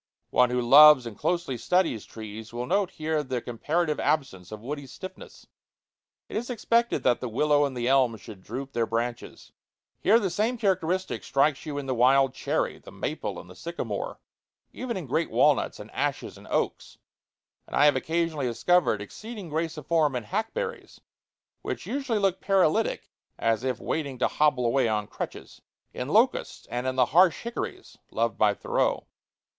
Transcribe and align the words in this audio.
One 0.31 0.49
who 0.49 0.61
loves 0.63 1.05
and 1.05 1.15
closely 1.15 1.57
studies 1.59 2.05
trees 2.05 2.51
will 2.51 2.65
note 2.65 2.89
here 2.89 3.21
the 3.21 3.39
comparative 3.39 3.99
absence 3.99 4.51
of 4.51 4.59
woody 4.63 4.87
stiffness. 4.87 5.45
It 6.27 6.35
is 6.35 6.49
expected 6.49 7.03
that 7.03 7.19
the 7.21 7.29
willow 7.29 7.65
and 7.65 7.77
the 7.77 7.87
elm 7.87 8.17
should 8.17 8.41
droop 8.41 8.73
their 8.73 8.87
branches. 8.87 9.51
Here 9.99 10.19
the 10.19 10.31
same 10.31 10.57
characteristic 10.57 11.23
strikes 11.23 11.67
you 11.67 11.77
in 11.77 11.85
the 11.85 11.93
wild 11.93 12.33
cherry, 12.33 12.79
the 12.79 12.91
maple, 12.91 13.37
and 13.39 13.47
the 13.47 13.55
sycamore 13.55 14.19
even 14.73 14.97
in 14.97 15.05
great 15.05 15.29
walnuts 15.29 15.79
and 15.79 15.91
ashes 15.91 16.35
and 16.35 16.47
oaks; 16.47 16.97
and 17.67 17.75
I 17.75 17.85
have 17.85 17.95
occasionally 17.95 18.47
discovered 18.47 19.03
exceeding 19.03 19.49
grace 19.49 19.77
of 19.77 19.85
form 19.85 20.15
in 20.15 20.23
hackberries 20.23 20.99
(which 21.61 21.85
usually 21.85 22.17
look 22.17 22.41
paralytic 22.41 23.11
and 23.37 23.51
as 23.51 23.63
if 23.63 23.79
waiting 23.79 24.17
to 24.17 24.27
hobble 24.27 24.65
away 24.65 24.87
on 24.87 25.05
crutches), 25.05 25.61
in 25.93 26.07
locusts, 26.09 26.65
and 26.71 26.87
in 26.87 26.95
the 26.95 27.05
harsh 27.13 27.43
hickories 27.43 27.99
loved 28.09 28.39
by 28.39 28.55
Thoreau. 28.55 29.05